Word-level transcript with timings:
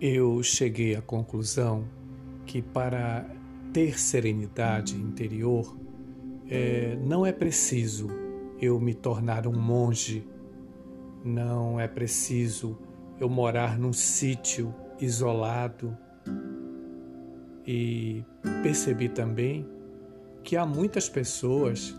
Eu 0.00 0.42
cheguei 0.42 0.96
à 0.96 1.02
conclusão 1.02 1.84
que 2.46 2.62
para 2.62 3.26
ter 3.70 4.00
serenidade 4.00 4.96
interior 4.96 5.76
é, 6.48 6.96
não 7.04 7.26
é 7.26 7.32
preciso 7.32 8.08
eu 8.58 8.80
me 8.80 8.94
tornar 8.94 9.46
um 9.46 9.52
monge, 9.52 10.26
não 11.22 11.78
é 11.78 11.86
preciso 11.86 12.78
eu 13.20 13.28
morar 13.28 13.78
num 13.78 13.92
sítio 13.92 14.74
isolado. 14.98 15.94
E 17.66 18.24
percebi 18.62 19.10
também 19.10 19.68
que 20.42 20.56
há 20.56 20.64
muitas 20.64 21.10
pessoas 21.10 21.94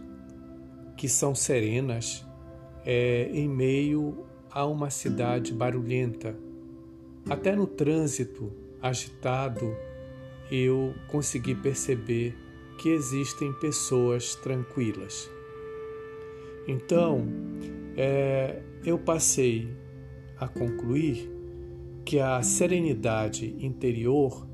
que 0.98 1.08
são 1.08 1.36
serenas 1.36 2.28
é, 2.84 3.30
em 3.32 3.48
meio 3.48 4.26
a 4.50 4.66
uma 4.66 4.90
cidade 4.90 5.54
barulhenta. 5.54 6.36
Até 7.30 7.56
no 7.56 7.68
trânsito 7.68 8.52
agitado, 8.82 9.76
eu 10.52 10.94
consegui 11.08 11.56
perceber 11.56 12.36
que 12.78 12.90
existem 12.90 13.54
pessoas 13.54 14.36
tranquilas. 14.36 15.30
Então, 16.68 17.28
é, 17.96 18.62
eu 18.84 18.98
passei 18.98 19.70
a 20.38 20.48
concluir 20.48 21.32
que 22.04 22.20
a 22.20 22.42
serenidade 22.42 23.56
interior 23.64 24.48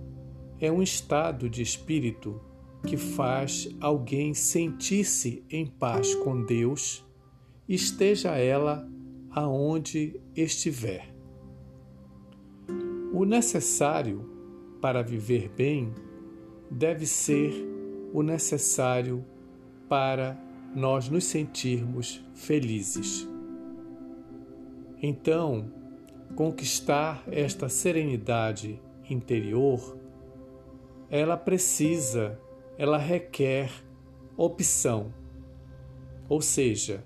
é 0.59 0.72
um 0.72 0.81
estado 0.81 1.49
de 1.49 1.61
espírito 1.61 2.41
que 2.86 2.97
faz 2.97 3.70
alguém 3.80 4.34
sentir-se 4.34 5.44
em 5.49 5.66
paz 5.66 6.13
com 6.16 6.44
Deus, 6.44 7.05
esteja 7.67 8.38
ela 8.38 8.88
aonde 9.31 10.20
estiver. 10.36 11.16
O 13.17 13.25
necessário 13.25 14.29
para 14.79 15.01
viver 15.01 15.49
bem 15.49 15.91
deve 16.69 17.07
ser 17.07 17.51
o 18.13 18.21
necessário 18.21 19.25
para 19.89 20.37
nós 20.75 21.09
nos 21.09 21.23
sentirmos 21.23 22.23
felizes. 22.35 23.27
Então, 25.01 25.73
conquistar 26.35 27.23
esta 27.31 27.67
serenidade 27.67 28.79
interior, 29.09 29.97
ela 31.09 31.35
precisa, 31.35 32.39
ela 32.77 32.99
requer 32.99 33.71
opção. 34.38 35.11
Ou 36.29 36.39
seja, 36.39 37.03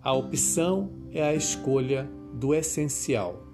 a 0.00 0.12
opção 0.12 0.92
é 1.10 1.24
a 1.24 1.34
escolha 1.34 2.08
do 2.32 2.54
essencial. 2.54 3.47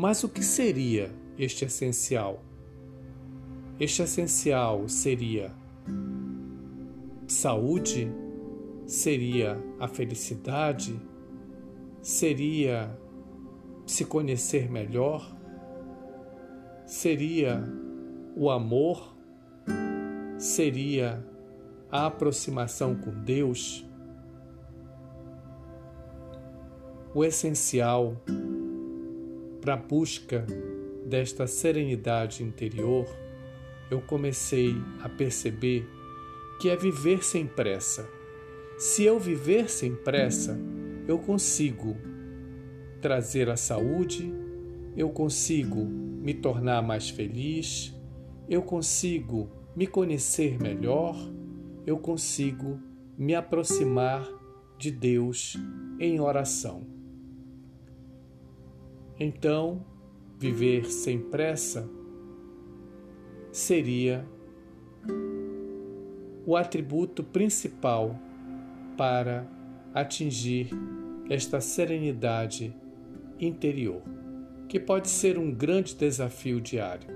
Mas 0.00 0.24
o 0.24 0.30
que 0.30 0.42
seria 0.42 1.14
este 1.36 1.66
essencial? 1.66 2.42
Este 3.78 4.00
essencial 4.00 4.88
seria 4.88 5.52
saúde, 7.28 8.10
seria 8.86 9.62
a 9.78 9.86
felicidade, 9.86 10.98
seria 12.00 12.98
se 13.84 14.06
conhecer 14.06 14.70
melhor, 14.70 15.36
seria 16.86 17.62
o 18.34 18.50
amor, 18.50 19.14
seria 20.38 21.22
a 21.92 22.06
aproximação 22.06 22.94
com 22.94 23.10
Deus. 23.22 23.86
O 27.14 27.22
essencial 27.22 28.16
para 29.60 29.74
a 29.74 29.76
busca 29.76 30.46
desta 31.04 31.46
serenidade 31.46 32.42
interior, 32.42 33.06
eu 33.90 34.00
comecei 34.00 34.74
a 35.02 35.08
perceber 35.08 35.88
que 36.60 36.68
é 36.68 36.76
viver 36.76 37.24
sem 37.24 37.46
pressa. 37.46 38.08
Se 38.78 39.04
eu 39.04 39.18
viver 39.18 39.68
sem 39.70 39.94
pressa, 39.94 40.58
eu 41.06 41.18
consigo 41.18 41.96
trazer 43.00 43.48
a 43.48 43.56
saúde, 43.56 44.32
eu 44.96 45.10
consigo 45.10 45.84
me 45.84 46.34
tornar 46.34 46.82
mais 46.82 47.10
feliz, 47.10 47.94
eu 48.48 48.62
consigo 48.62 49.50
me 49.74 49.86
conhecer 49.86 50.60
melhor, 50.60 51.16
eu 51.86 51.98
consigo 51.98 52.80
me 53.16 53.34
aproximar 53.34 54.28
de 54.78 54.90
Deus 54.90 55.56
em 55.98 56.20
oração. 56.20 56.99
Então, 59.22 59.84
viver 60.38 60.86
sem 60.90 61.18
pressa 61.20 61.86
seria 63.52 64.26
o 66.46 66.56
atributo 66.56 67.22
principal 67.22 68.18
para 68.96 69.46
atingir 69.92 70.70
esta 71.28 71.60
serenidade 71.60 72.74
interior, 73.38 74.00
que 74.66 74.80
pode 74.80 75.10
ser 75.10 75.36
um 75.36 75.52
grande 75.52 75.94
desafio 75.94 76.58
diário, 76.58 77.08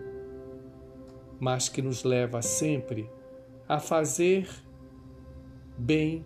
mas 1.40 1.70
que 1.70 1.80
nos 1.80 2.04
leva 2.04 2.42
sempre 2.42 3.08
a 3.66 3.80
fazer 3.80 4.46
bem 5.78 6.22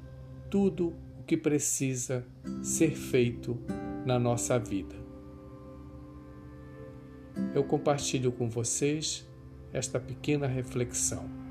tudo 0.50 0.92
o 1.20 1.22
que 1.22 1.36
precisa 1.36 2.26
ser 2.64 2.96
feito 2.96 3.56
na 4.04 4.18
nossa 4.18 4.58
vida 4.58 5.07
eu 7.54 7.64
compartilho 7.64 8.32
com 8.32 8.48
vocês 8.48 9.26
esta 9.72 9.98
pequena 9.98 10.46
reflexão. 10.46 11.47